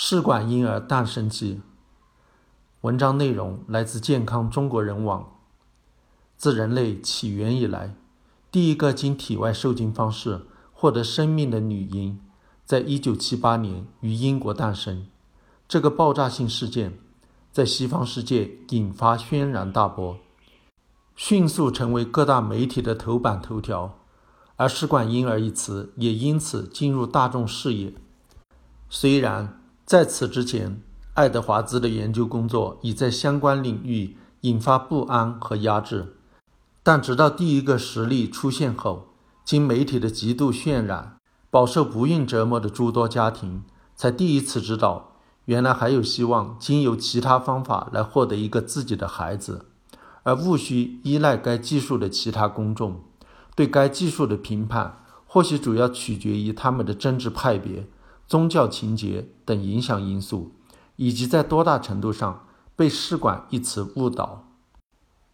[0.00, 1.60] 试管婴儿诞生记。
[2.82, 5.32] 文章内容来自健康中国人网。
[6.36, 7.96] 自人类起源以来，
[8.52, 12.20] 第一个经体外受精方式获得生命的女婴，
[12.64, 15.08] 在一九七八年于英国诞生。
[15.66, 17.00] 这个爆炸性事件
[17.50, 20.16] 在西方世界引发轩然大波，
[21.16, 23.98] 迅速成为各大媒体的头版头条，
[24.54, 27.92] 而“试管婴儿”一词也因此进入大众视野。
[28.88, 29.57] 虽然，
[29.88, 30.82] 在此之前，
[31.14, 36.14] 爱德华兹的研究工作已在相关领域引发不安和压制，
[36.82, 39.06] 但直到第一个实例出现后，
[39.46, 41.16] 经媒体的极度渲染，
[41.48, 43.62] 饱受不孕折磨的诸多家庭
[43.96, 45.12] 才第一次知道，
[45.46, 49.64] 原来还有希望经由其他方法来获得一个自己的孩子，
[50.22, 53.00] 而无需依赖该技术的其他公众。
[53.56, 57.86] 对该技术的评判，或许主要取决于他们的政治派别。
[58.28, 60.52] 宗教情节等影响因素，
[60.96, 62.46] 以及在多大程度上
[62.76, 64.44] 被“试管”一词误导。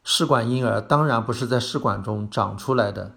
[0.05, 3.17] 试管婴儿当然不是在试管中长出来的，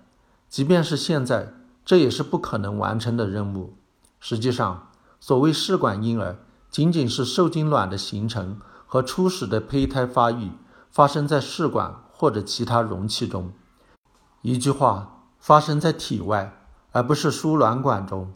[0.50, 1.54] 即便是现在，
[1.86, 3.76] 这也是不可能完成的任务。
[4.20, 6.40] 实际上，所谓试管婴儿，
[6.72, 10.52] 仅仅是受精卵的形成和初始的胚胎发育
[10.90, 13.52] 发生在试管或者其他容器中。
[14.42, 16.58] 一句话，发生在体外，
[16.94, 18.34] 而不是输卵管中。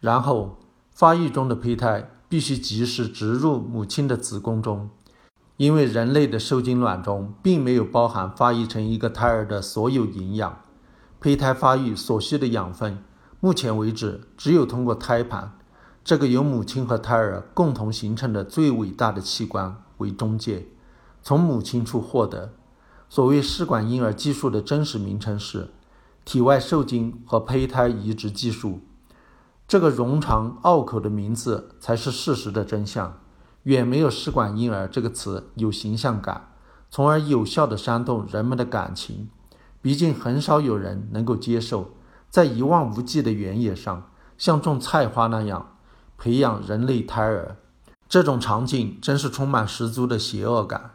[0.00, 0.58] 然后，
[1.00, 4.90] 发育中的胚胎必须及时植入母亲的子宫中，
[5.56, 10.60] 因为人类的受精卵中并没有包含发育成一个胎儿的所有营养。
[11.18, 13.02] 胚胎发育所需的养分，
[13.40, 15.56] 目前为止只有通过胎盘
[16.04, 20.66] 这个由母亲和胎儿共同形成的最伟大的器官为中介，
[21.22, 22.52] 从母亲处获得。
[23.08, 25.70] 所谓试管婴儿技术的真实名称是
[26.26, 28.82] 体外受精和胚胎移植技术。
[29.70, 33.20] 这个冗长拗口的名字才是事实的真相，
[33.62, 36.48] 远没有“试管婴儿”这个词有形象感，
[36.90, 39.30] 从而有效地煽动人们的感情。
[39.80, 41.92] 毕竟，很少有人能够接受
[42.28, 45.76] 在一望无际的原野上，像种菜花那样
[46.18, 47.56] 培养人类胎儿。
[48.08, 50.94] 这种场景真是充满十足的邪恶感。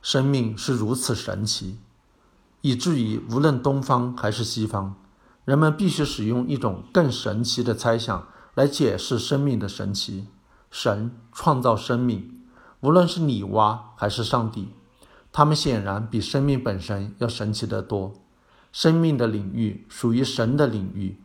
[0.00, 1.76] 生命是如此神奇，
[2.62, 4.94] 以至于无论东方还是西方。
[5.44, 10.26] 人们必须使用一种更神奇的猜想来解释生命的神奇。
[10.70, 12.40] 神创造生命，
[12.80, 14.70] 无论是女娲还是上帝，
[15.30, 18.12] 他们显然比生命本身要神奇得多。
[18.72, 21.20] 生命的领域属于神的领域，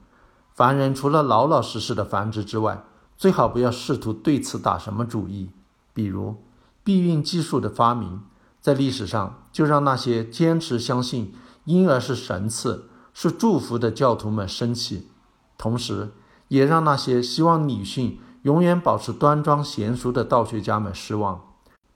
[0.54, 2.84] 凡人除了老老实实的繁殖之外，
[3.18, 5.50] 最好不要试图对此打什么主意。
[5.94, 6.36] 比如，
[6.84, 8.22] 避孕技术的发明，
[8.62, 11.34] 在历史上就让那些坚持相信
[11.66, 12.89] 婴儿是神赐。
[13.14, 15.10] 是祝福的教徒们生气，
[15.58, 16.12] 同时
[16.48, 21.42] 也让那些希望女性永远保持端庄娴熟的道学家们失望。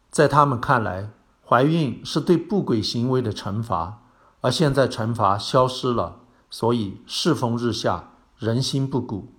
[0.10, 1.10] 在他们看来，
[1.46, 4.02] 怀孕是对不轨行为的惩罚，
[4.42, 6.20] 而现在惩罚消失了，
[6.50, 9.34] 所以世风日下，人心不古。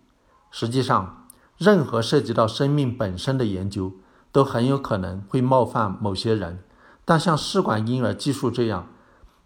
[0.50, 1.26] 实际上，
[1.58, 3.92] 任何涉及到生命本身的研究
[4.32, 6.64] 都很有可能会冒犯某些人，
[7.04, 8.88] 但像试管婴儿技术这样，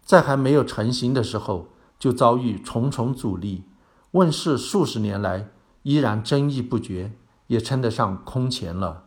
[0.03, 1.67] 在还没有成型的时候。
[1.99, 3.65] 就遭遇重重阻力，
[4.11, 5.49] 问世数十年来
[5.83, 7.11] 依然争议不绝，
[7.47, 9.03] 也称得上空前了。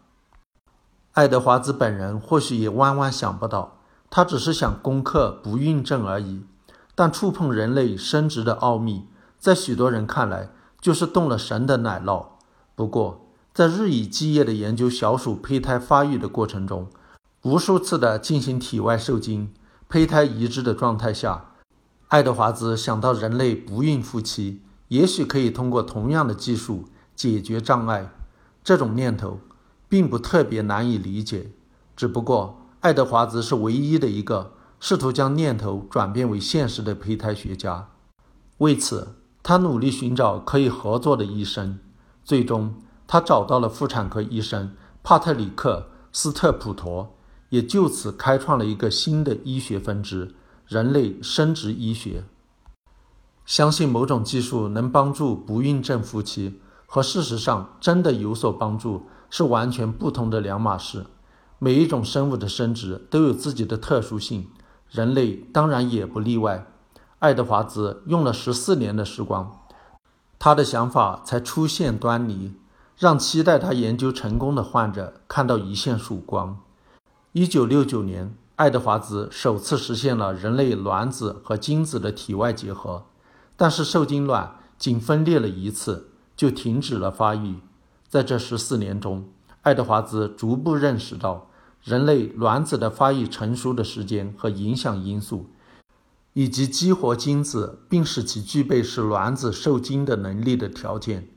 [1.12, 3.78] 爱德华兹本人或许也万万想不到，
[4.10, 6.44] 他只是想攻克不孕症而已，
[6.94, 9.06] 但触碰人类生殖的奥秘，
[9.38, 12.26] 在许多人看来就是动了神的奶酪。
[12.74, 16.88] 不过，在日以继夜的研究小鼠胚胎发育的过程中，
[17.42, 19.52] 无数次的进行体外受精、
[19.88, 21.51] 胚胎移植的状态下。
[22.12, 26.84] 爱德华兹想到，人类不孕夫妻也许可以通过同样的技术
[27.16, 28.12] 解决障碍。
[28.62, 29.40] 这种念头
[29.88, 31.52] 并不特别难以理解，
[31.96, 37.88] 只不过爱德华兹是唯一的一个试图将念头转变为现实的胚胎学家。
[38.58, 41.78] 为此，他努力寻找可以合作的医生。
[42.22, 42.74] 最终，
[43.06, 47.16] 他找到了妇产科医生帕特里克·斯特普陀，
[47.48, 50.34] 也就此开创了一个新的医学分支。
[50.72, 52.24] 人类生殖医学
[53.44, 61.04] 相信某种技术能帮助不孕症夫妻，和事实上真的有所帮助是完全不同的两码事。
[61.58, 64.48] 每一种生物的生殖都有自己的特殊性，
[64.88, 66.66] 人类当然也不例外。
[67.18, 69.60] 爱德华兹用了十四年的时光，
[70.38, 72.54] 他的想法才出现端倪，
[72.96, 76.58] 让期待他研究成功的患者看到一线曙光。
[77.32, 78.34] 一九六九年。
[78.56, 83.06] 爱德华兹首次实现了人类卵子和精子的体外结合，
[83.56, 87.56] 但是受精卵仅分裂了一次就停止了发育。
[88.08, 89.26] 在这十四年中，
[89.62, 91.48] 爱德华兹逐步认识到
[91.82, 95.46] 人类卵子的发育成熟的时间和影响因素，
[96.34, 101.28] 以及激活精子并使其具备使卵子受精的能力的条件。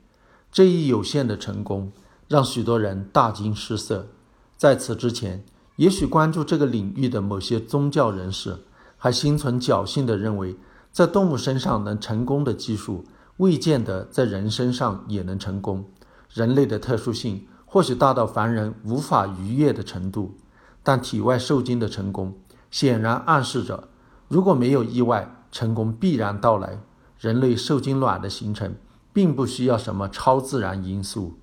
[0.52, 1.90] 这一有限的成功
[2.28, 4.08] 让许多人大惊失色。
[4.56, 5.44] 在此之前，
[5.76, 8.58] 也许关注这个领域的某些宗教人士
[8.96, 10.56] 还心存侥幸地认为，
[10.90, 13.04] 在动物身上能成功的技术，
[13.36, 15.84] 未见得在人身上也能成功。
[16.32, 20.34] 人类的特殊性或许大到凡人无法逾越的程度，
[20.82, 22.38] 但体外受精的成功
[22.70, 23.88] 显然暗示着，
[24.28, 26.80] 如果没有意外，成功必然到来。
[27.18, 28.74] 人类受精卵的形成，
[29.12, 31.38] 并不需要什么超自然因素。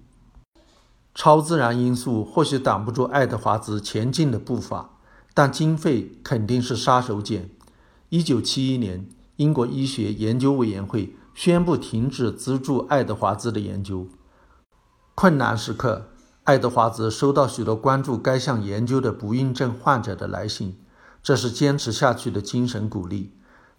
[1.16, 4.90] 超自然因素或许挡不住爱德华兹前进的步伐，
[5.34, 7.50] 但经费肯定是杀手锏。
[8.10, 14.08] 一九七一年，英国医学研究委员会宣布停止资助爱德华兹的研究。
[15.16, 16.10] 困难时刻，
[16.44, 20.78] 爱德华兹收到许多关注该项研究的不孕症患者的来信，
[21.22, 23.32] 这是坚持下去的精神鼓励。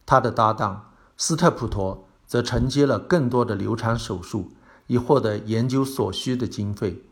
[0.06, 4.52] 他的搭档斯特普陀则承接了更多的流产手术，
[4.86, 7.02] 以获得研究所需的经费。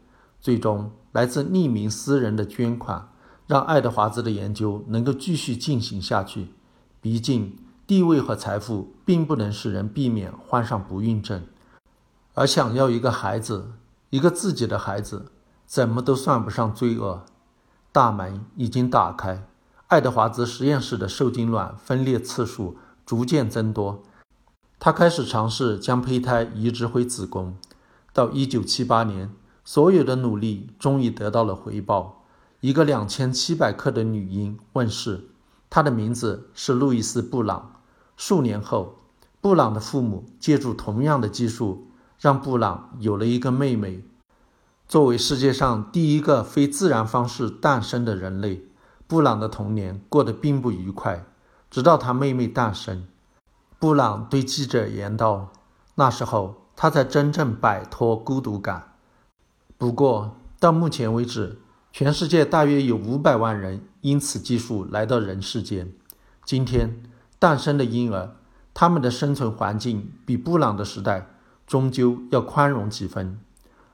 [0.43, 3.09] 最终，来自匿名私人的捐款
[3.47, 6.49] 让爱德华兹的研究能够继续进行下去。
[7.00, 7.56] 毕竟，
[7.87, 11.44] 地位和财富并不能使人避免患上不孕症，
[12.35, 13.71] 而想要一个孩子，
[14.11, 15.27] 一个自己的孩子，
[15.65, 17.25] 怎么都算不上罪恶。
[17.93, 19.47] 大门已经打开，
[19.87, 24.03] 爱德华兹实验室的受精卵分裂次数逐渐增多，
[24.81, 27.56] 他开始尝试将胚胎移植回子宫。
[28.12, 29.33] 到1978年。
[29.64, 32.25] 所有的努力终于得到了回报。
[32.61, 35.29] 一个两千七百克的女婴问世，
[35.69, 37.76] 她的名字是路易斯·布朗。
[38.17, 38.99] 数年后，
[39.41, 41.88] 布朗的父母借助同样的技术，
[42.20, 44.05] 让布朗有了一个妹妹。
[44.87, 48.65] 作为世界上第一个非自然方式诞生的人类，
[49.06, 51.25] 布朗的童年过得并不愉快。
[51.70, 53.06] 直到他妹妹诞生，
[53.79, 55.50] 布朗对记者言道
[55.97, 58.92] ：“那时候，他才真正摆脱孤独感。”
[59.82, 61.58] 不过，到目前为止，
[61.90, 65.93] 全世界大约有五百万人因此技术来到人世间。
[66.44, 67.02] 今天
[67.40, 68.37] 诞生的婴儿，
[68.73, 71.26] 他们的生存环境比布朗的时代
[71.67, 73.40] 终究要宽容几分。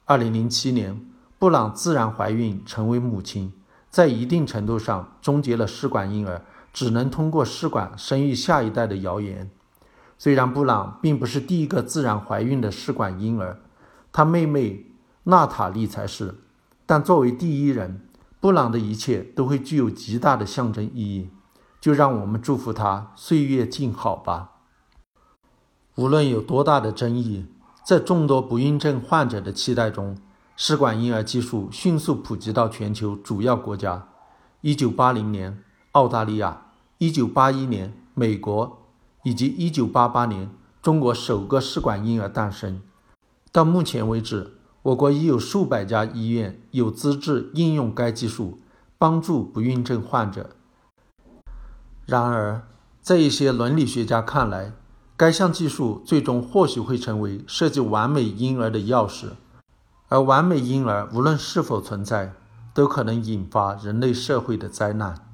[0.05, 1.01] 二零零七年，
[1.39, 3.55] 布朗自然怀孕成为母亲，
[3.89, 9.51] 在一定程度上终结了试管婴儿只能通过试管生育下一代的谣言。
[10.19, 13.59] 虽然布朗并不是第一个自然怀孕的试管婴儿，
[14.13, 14.85] 他妹妹。
[15.31, 16.37] 娜塔莉才是，
[16.87, 18.01] 但作为第一人，
[18.41, 21.29] 布朗的一切都会具有极大的象征意义。
[21.79, 24.53] 就让我们祝福他岁月静好吧。
[25.97, 27.45] 无论有多大的争议，
[27.85, 30.17] 在众多不孕症患者的期待中，
[30.57, 34.09] 试管婴儿技术迅速普及到全球主要国家。
[34.63, 36.63] 1980年，澳大利亚
[37.01, 38.79] ；1981年，美国，
[39.25, 40.51] 以及1988年，
[40.81, 42.81] 中国首个试管婴儿诞生。
[43.53, 44.55] 到目前为止。
[44.83, 48.61] 我国已有数百家医院有资质应用该技术，
[48.97, 50.51] 帮助不孕症患者。
[52.07, 52.63] 然而，
[53.03, 54.73] 在一些伦理学家看来，
[55.17, 59.31] 该项技术最终或许会成为设计完美婴儿的钥匙，
[60.09, 62.33] 而完美婴儿无论是否存在，
[62.73, 65.27] 都可能引发人类社会的灾难。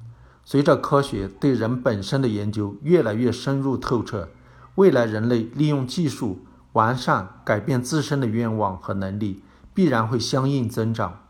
[0.43, 4.29] 随着科学对人本身的研究越来越深入透彻，
[4.75, 6.39] 未来人类利用技术。
[6.75, 9.41] 完善改变自身的愿望和能力
[9.73, 11.21] 必然会相应增长，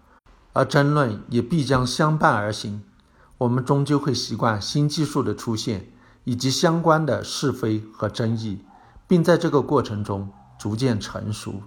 [0.54, 2.84] 而争论也必将相伴而行。
[3.38, 5.92] 我们终究会习惯新技术的出现
[6.24, 8.62] 以及相关的是非和争议，
[9.08, 11.62] 并在这个过程中逐渐成熟。